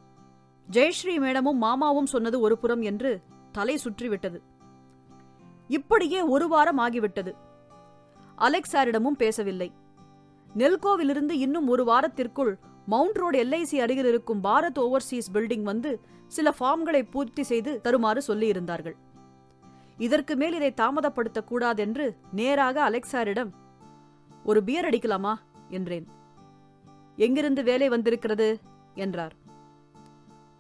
ஜெயஸ்ரீ 0.71 1.17
மேடமும் 1.17 1.53
மாமாவும் 1.53 2.05
சொன்னது 2.05 2.39
ஒரு 2.39 2.57
புறம் 2.57 2.81
என்று 2.81 3.21
தலை 3.51 3.79
சுற்றிவிட்டது. 3.83 4.41
இப்படியே 5.67 6.21
ஒரு 6.21 6.47
வாரம் 6.47 6.79
ஆகிவிட்டது. 6.79 7.33
அலெக்சாரிடமும் 8.38 9.17
பேசவில்லை. 9.17 9.71
நெல்கோவிலிருந்து 10.57 11.31
இன்னும் 11.31 11.67
ஒரு 11.67 11.83
வாரத்திற்குள் 11.83 12.57
மவுண்ட் 12.85 13.15
ரோடு 13.15 13.43
எல்ஐசி 13.43 13.75
அருகில் 13.75 14.05
இருக்கும் 14.05 14.43
பாரத் 14.43 14.77
ஓவர்சீஸ் 14.77 15.31
பில்டிங் 15.33 15.62
வந்து 15.62 16.00
சில 16.27 16.55
ஃபார்ம்களை 16.59 17.09
பூர்த்தி 17.12 17.43
செய்து 17.43 17.81
தருமாறு 17.81 18.21
சொல்லியிருந்தார்கள். 18.27 18.93
இதற்கு 20.05 20.33
மேல் 20.36 20.55
இதை 20.60 20.69
தாமதப்படுத்தக்கூடாது 20.77 21.81
என்று 21.86 22.05
நேராக 22.31 22.77
அலெக்சாரிடம் 22.89 23.51
ஒரு 24.43 24.60
பியர் 24.63 24.88
அடிக்கலாமா? 24.89 25.33
என்றேன். 25.69 26.05
எங்கிருந்து 27.17 27.62
வேலை 27.63 27.88
வந்திருக்கிறது? 27.89 28.48
என்றார். 28.95 29.36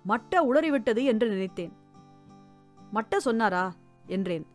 மட்ட 0.05 0.41
உளறிவிட்டது 0.49 1.01
என்று 1.03 1.27
நினைத்தேன். 1.29 1.73
மட்ட 2.93 3.17
சொன்னாரா? 3.17 3.63
என்றேன். 4.07 4.45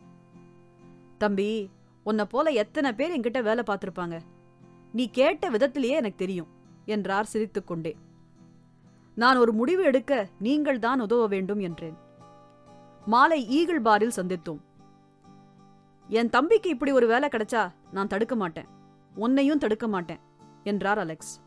தம்பி 1.17 1.49
உன்னை 2.05 2.25
போல 2.25 2.49
எத்தனை 2.63 2.91
பேர் 2.93 3.13
என்கிட்ட 3.15 3.39
வேலை 3.43 3.63
பார்த்துருப்பாங்க. 3.67 4.17
நீ 4.93 5.05
கேட்ட 5.09 5.49
விதத்திலேயே 5.49 5.97
எனக்கு 6.01 6.21
தெரியும் 6.23 6.51
என்றார் 6.85 7.31
சிரித்துக்கொண்டே 7.33 7.93
நான் 9.17 9.37
ஒரு 9.37 9.51
முடிவு 9.53 9.83
எடுக்க 9.83 10.13
நீங்கள் 10.39 10.79
தான் 10.79 10.99
உதவ 10.99 11.23
வேண்டும் 11.27 11.61
என்றேன். 11.67 11.97
மாலை 13.05 13.39
ஈகிள் 13.57 13.81
பாரில் 13.81 14.17
சந்தித்தோம். 14.17 14.61
என் 16.09 16.29
தம்பிக்கு 16.29 16.69
இப்படி 16.69 16.91
ஒரு 16.91 17.07
வேலை 17.07 17.29
கிடைச்சா 17.31 17.71
நான் 17.91 18.07
தடுக்க 18.07 18.35
மாட்டேன். 18.35 18.67
உன்னையும் 19.15 19.57
தடுக்க 19.57 19.87
மாட்டேன் 19.87 20.19
என்றார் 20.63 20.97
அலெக்ஸ். 20.97 21.41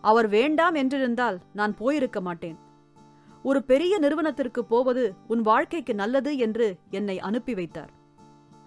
அவர் 0.00 0.28
வேண்டாம் 0.28 0.74
என்றிருந்தால் 0.74 1.38
நான் 1.52 1.74
போயிருக்க 1.74 2.20
மாட்டேன். 2.20 2.58
ஒரு 3.42 3.62
பெரிய 3.62 3.98
நிறுவனத்திற்கு 3.98 4.64
போவது 4.64 5.14
உன் 5.26 5.40
வாழ்க்கைக்கு 5.40 5.94
நல்லது 5.94 6.36
என்று 6.36 6.76
என்னை 6.90 7.20
அனுப்பி 7.20 7.54
வைத்தார். 7.54 7.90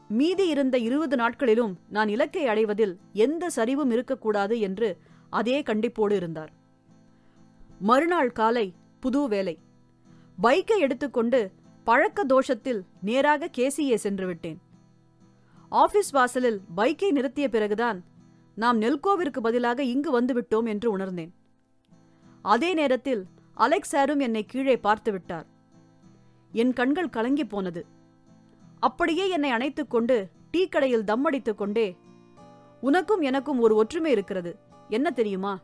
மீதி 0.08 0.48
இருந்த 0.48 0.78
இருபது 0.78 1.16
நாட்களிலும் 1.16 1.78
நான் 1.90 2.10
இலக்கை 2.10 2.48
அடைவதில் 2.48 2.98
எந்த 3.14 3.50
சரிவும் 3.56 3.92
இருக்கக்கூடாது 3.92 4.60
என்று 4.60 4.98
அதே 5.30 5.62
கண்டிப்போடு 5.62 6.12
இருந்தார். 6.12 6.52
மறுநாள் 7.80 8.32
காலை 8.32 8.74
புது 9.00 9.28
வேலை. 9.28 9.60
பைக்கை 10.44 10.78
எடுத்துக்கொண்டு 10.78 11.52
பழக்க 11.84 12.24
தோஷத்தில் 12.24 12.82
நேராக 13.02 13.50
கேசியே 13.58 13.96
சென்று 13.96 14.26
விட்டேன். 14.26 14.60
ஆபீஸ் 15.70 16.10
வாசலில் 16.10 16.62
பைக்கை 16.78 17.10
நிறுத்திய 17.12 17.48
பிறகுதான் 17.48 18.04
நாம் 18.56 18.82
நெல்கோவிற்கு 18.82 19.40
பதிலாக 19.42 19.84
இங்கு 19.84 20.22
வந்துவிட்டோம் 20.22 20.68
என்று 20.68 20.92
உணர்ந்தேன். 20.92 21.34
அதே 22.42 22.74
நேரத்தில் 22.74 23.26
அலெக்ஸ் 23.54 23.90
சாரும் 23.90 24.20
என்னை 24.20 24.46
கீழே 24.46 24.78
பார்த்து 24.78 25.12
விட்டார். 25.12 25.46
என் 26.52 26.74
கண்கள் 26.74 27.10
கலங்கி 27.10 27.46
போனது. 27.46 27.86
அப்படியே 28.80 29.30
என்னை 29.30 29.50
அணைத்துக் 29.50 29.90
கொண்டு 29.90 30.30
டீ 30.52 30.68
கடையில் 30.68 31.04
தம் 31.04 31.24
அடித்துக் 31.24 31.58
கொண்டே 31.58 31.98
உனக்கும் 32.82 33.22
எனக்கும் 33.22 33.60
ஒரு 33.60 33.76
ஒற்றுமை 33.76 34.12
இருக்கிறது. 34.12 34.60
என்ன 34.90 35.12
தெரியுமா? 35.12 35.60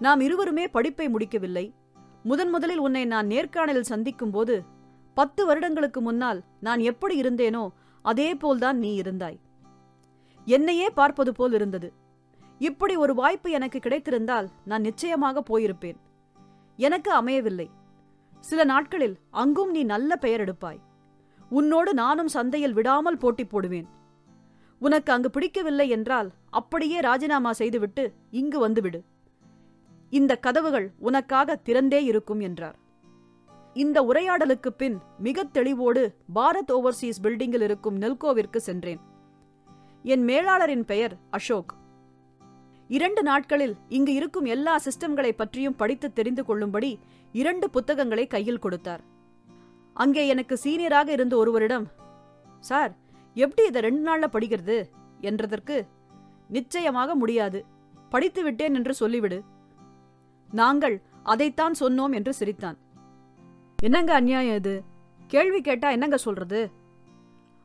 நாம் 0.00 0.20
இருவருமே 0.20 0.68
படிப்பை 0.68 1.08
முடிக்கவில்லை. 1.08 1.74
முதன் 2.22 2.50
முதலில் 2.50 2.78
உன்னை 2.78 3.04
நான் 3.04 3.28
நேர்காணலில் 3.28 3.90
சந்திக்கும் 3.92 4.30
போது 4.30 4.62
பத்து 5.14 5.46
வருடங்களுக்கு 5.46 6.00
முன்னால் 6.00 6.42
நான் 6.60 6.78
எப்படி 6.78 7.20
இருந்தேனோ 7.20 7.68
அதே 8.04 8.34
போல்தான் 8.34 8.78
நீ 8.78 8.90
இருந்தாய். 9.00 9.38
என்னையே 10.46 10.88
பார்ப்பது 10.90 11.32
போல் 11.32 11.52
இருந்தது. 11.52 11.92
இப்படி 12.58 12.96
ஒரு 12.96 13.14
வாய்ப்பு 13.14 13.50
எனக்கு 13.50 13.78
கிடைத்திருந்தால் 13.78 14.48
நான் 14.64 14.80
நிச்சயமாக 14.80 15.42
போயிருப்பேன். 15.50 15.98
எனக்கு 16.78 17.10
அமையவில்லை. 17.12 17.70
சில 18.44 18.64
நாட்களில் 18.64 19.16
அங்கும் 19.30 19.70
நீ 19.70 19.82
நல்ல 19.82 20.16
பெயர் 20.16 20.44
எடுப்பாய். 20.44 20.80
உன்னோடு 21.50 21.94
நானும் 21.94 22.28
சந்தையில் 22.28 22.72
விடாமல் 22.72 23.16
போட்டி 23.16 23.44
போடுவேன். 23.44 23.88
உனக்கு 24.78 25.10
அங்கு 25.12 25.30
பிடிக்கவில்லை 25.30 25.88
என்றால் 25.88 26.30
அப்படியே 26.50 27.00
ராஜினாமா 27.00 27.52
செய்துவிட்டு 27.52 28.04
இங்கு 28.30 28.58
வந்துவிடு. 28.58 29.00
இந்த 30.12 30.32
கதவுகள் 30.36 30.88
உனக்காக 30.98 31.58
திறந்தே 31.64 32.00
இருக்கும் 32.02 32.40
என்றார். 32.40 32.78
இந்த 33.74 34.02
உரையாடலுக்கு 34.02 34.68
பின் 34.68 34.98
மிக 35.18 35.44
தெளிவோடு 35.44 36.02
பாரத் 36.34 36.72
ஓவர்சீஸ் 36.72 37.22
பில்டிங்கில் 37.22 37.60
இருக்கும் 37.60 37.98
நெல்கோவிற்கு 37.98 38.56
சென்றேன். 38.56 39.00
என் 40.02 40.24
மேலாளரின் 40.24 40.82
பெயர் 40.82 41.16
அசோக். 41.30 41.74
இரண்டு 42.88 43.22
நாட்களில் 43.22 43.76
இங்கு 43.88 44.12
இருக்கும் 44.12 44.44
எல்லா 44.44 44.80
சிஸ்டம்களை 44.84 45.30
பற்றியும் 45.30 45.76
படித்து 45.76 46.12
தெரிந்து 46.12 46.44
கொள்ளும்படி 46.44 46.98
இரண்டு 47.32 47.70
புத்தகங்களை 47.70 48.26
கையில் 48.26 48.58
கொடுத்தார். 48.58 49.02
அங்கே 49.94 50.26
எனக்கு 50.26 50.58
சீனியராக 50.64 51.08
இருந்த 51.08 51.36
ஒருவரிடம் 51.36 51.86
சார் 52.60 52.92
எப்படி 53.34 53.68
இதை 53.68 53.80
ரெண்டு 53.80 54.02
நாள்ல 54.08 54.24
படிக்கிறது? 54.32 54.78
என்றதற்கு 55.20 55.86
நிச்சயமாக 56.48 57.14
முடியாது. 57.14 57.64
படித்து 58.10 58.42
விட்டேன் 58.42 58.74
என்று 58.74 58.94
சொல்லிவிடு. 59.00 59.40
நாங்கள் 60.50 61.02
அதைத்தான் 61.22 61.74
சொன்னோம் 61.80 62.12
என்று 62.12 62.34
சிரித்தான். 62.34 62.78
என்னங்க 63.82 64.14
அநியாயம் 64.14 64.54
இது? 64.54 64.82
கேள்வி 65.26 65.60
கேட்டா 65.60 65.90
என்னங்க 65.90 66.16
சொல்றது? 66.16 66.70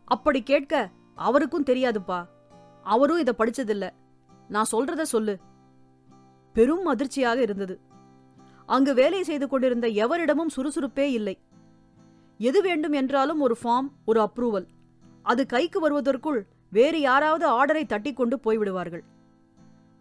அப்படி 0.05 0.43
கேட்க 0.43 0.89
அவருக்கும் 1.15 1.63
தெரியாதுப்பா. 1.63 2.25
அவரும் 2.83 3.17
இதை 3.17 3.33
படிச்சதில்ல. 3.37 3.89
நான் 4.47 4.65
சொல்றத 4.71 5.01
சொல்லு. 5.01 5.37
பெரும் 6.53 6.85
அதிர்ச்சியாக 6.85 7.41
இருந்தது. 7.41 7.79
அங்கு 8.65 8.93
வேலை 8.93 9.23
செய்து 9.23 9.47
கொண்டிருந்த 9.47 9.87
எவரிடமும் 9.87 10.49
சுறுசுறுப்பே 10.55 11.05
இல்லை. 11.11 11.39
எது 12.37 12.61
வேண்டும் 12.61 12.91
என்றாலும் 12.91 13.39
ஒரு 13.39 13.57
ஃபார்ம் 13.63 13.89
ஒரு 14.05 14.21
அப்ரூவல் 14.21 14.67
அது 15.23 15.45
கைக்கு 15.45 15.79
வருவதற்குள் 15.79 16.45
வேறு 16.69 16.99
யாராவது 16.99 17.49
ஆர்டரை 17.49 17.85
தட்டி 17.85 18.13
கொண்டு 18.13 18.39
போய்விடுவார்கள். 18.43 19.01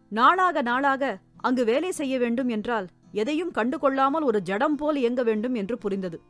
நாளாக 0.09 0.62
நாளாக 0.62 1.19
அங்கு 1.37 1.65
வேலை 1.65 1.91
செய்ய 1.91 2.19
வேண்டும் 2.19 2.49
என்றால் 2.49 2.87
எதையும் 3.12 3.50
கண்டு 3.50 3.79
கொள்ளாமல் 3.79 4.23
ஒரு 4.23 4.43
ஜடம் 4.43 4.77
போல் 4.77 4.97
இயங்க 4.97 5.23
வேண்டும் 5.23 5.55
என்று 5.55 5.79
புரிந்தது. 5.79 6.21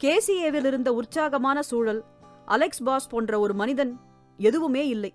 கேசிஏவில் 0.00 0.64
இருந்த 0.64 0.92
உற்சாகமான 0.92 1.62
சூழல் 1.62 2.04
அலெக்ஸ் 2.44 2.82
பாஸ் 2.82 3.08
போன்ற 3.08 3.38
ஒரு 3.38 3.54
மனிதன் 3.54 4.00
எதுவுமே 4.36 4.88
இல்லை. 4.88 5.14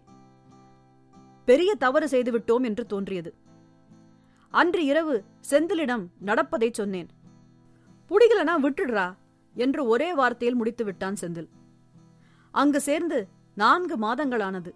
பெரிய 1.45 1.75
தவறு 1.75 2.07
செய்துவிட்டோம் 2.07 2.63
என்று 2.63 2.85
தோன்றியது. 2.85 3.35
அன்று 4.49 4.85
இரவு 4.85 5.23
செந்திலிடம் 5.49 6.05
நடப்பதைச் 6.25 6.73
சொன்னேன். 6.73 7.07
புடிகலனா 8.09 8.55
விட்டுடுறா 8.61 9.13
என்று 9.53 9.85
ஒரே 9.85 10.15
வார்த்தையில் 10.15 10.53
முடித்து 10.53 10.85
விட்டான் 10.85 11.15
செந்தில். 11.21 11.49
அங்கு 12.51 12.81
சேர்ந்து 12.81 13.27
நான்கு 13.53 13.97
மாதங்களானது. 13.97 14.71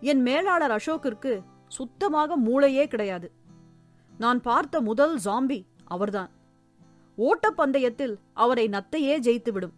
என் 0.00 0.22
மேலாளர் 0.22 0.70
அசோக்கிற்கு 0.70 1.42
சுத்தமாக 1.68 2.36
மூளையே 2.36 2.86
கிடையாது. 2.86 3.32
நான் 4.22 4.40
பார்த்த 4.48 4.80
முதல் 4.88 5.14
ஜாம்பி 5.24 5.58
அவர்தான். 5.94 6.30
ஓட்டப்பந்தயத்தில் 7.18 8.14
அவரை 8.42 8.64
நத்தையே 8.74 9.14
ஜெயித்துவிடும். 9.26 9.74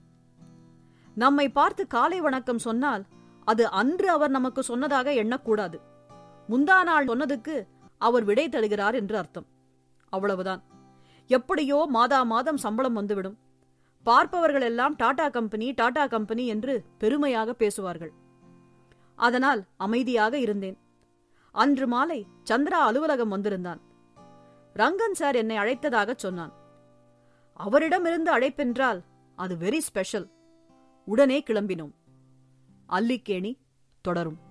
நம்மை 1.17 1.47
பார்த்து 1.59 1.83
காலை 1.95 2.19
வணக்கம் 2.27 2.65
சொன்னால் 2.67 3.03
அது 3.51 3.65
அன்று 3.81 4.09
அவர் 4.17 4.33
நமக்கு 4.37 4.61
சொன்னதாக 4.63 5.13
எண்ணக்கூடாது. 5.23 5.79
முந்தா 6.49 6.79
நாள் 6.89 7.09
சொன்னதுக்கு 7.11 7.57
அவர் 8.01 8.25
விடை 8.31 8.47
தருகிறார் 8.49 8.97
என்று 9.01 9.17
அர்த்தம். 9.21 9.47
அவ்வளவுதான். 10.13 10.63
எப்படியோ 11.31 11.79
மாதா 11.97 12.21
மாதம் 12.33 12.61
சம்பளம் 12.65 12.99
வந்துவிடும். 13.01 13.37
பார்ப்பவர்கள் 14.07 14.67
எல்லாம் 14.71 14.95
டாடா 15.03 15.27
கம்பெனி 15.37 15.69
டாடா 15.81 16.05
கம்பெனி 16.15 16.47
என்று 16.55 16.75
பெருமையாக 17.03 17.53
பேசுவார்கள். 17.63 18.13
அதனால் 19.19 19.61
அமைதியாக 19.87 20.35
இருந்தேன். 20.39 20.79
அன்று 21.55 21.87
மாலை 21.95 22.21
சந்திரா 22.51 22.81
அலுவலகம் 22.89 23.35
வந்திருந்தான். 23.35 23.81
ரங்கன் 24.75 25.13
சார் 25.13 25.35
என்னை 25.35 25.57
அழைத்ததாக 25.57 26.15
சொன்னான். 26.17 26.53
அவரிடமிருந்து 27.53 28.39
அழைப்பென்றால் 28.39 29.03
அது 29.37 29.57
வெரி 29.57 29.79
ஸ்பெஷல் 29.79 30.31
உடனே 31.05 31.43
கிளம்பினோம். 31.47 31.95
அல்லிக்கேணி 32.89 33.59
தொடரும். 34.01 34.44